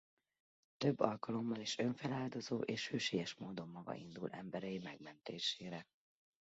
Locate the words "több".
0.77-0.99